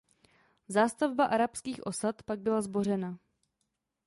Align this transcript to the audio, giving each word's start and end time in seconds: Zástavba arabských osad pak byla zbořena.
Zástavba 0.67 1.25
arabských 1.25 1.85
osad 1.85 2.23
pak 2.23 2.39
byla 2.39 2.61
zbořena. 2.61 3.17